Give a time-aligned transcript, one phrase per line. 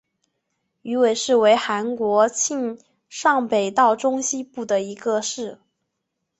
[0.81, 5.59] 龟尾市为韩国庆尚北道中西部的一个市。